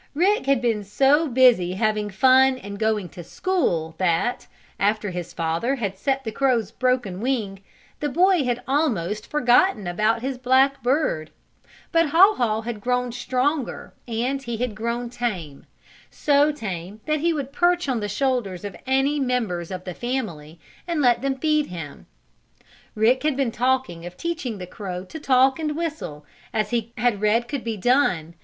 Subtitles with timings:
[0.15, 4.47] Rick had been so busy having fun and going to school that,
[4.79, 7.61] after his father had set the crow's broken wing,
[7.99, 11.29] the boy had almost forgotten about his black bird.
[11.91, 15.67] But Haw Haw had grown stronger and he had grown tame
[16.09, 20.59] so tame that he would perch on the shoulders of any members of the family
[20.87, 22.07] and let them feed him.
[22.95, 27.21] Rick had been talking of teaching the crow to talk and whistle, as he had
[27.21, 28.33] read could be done.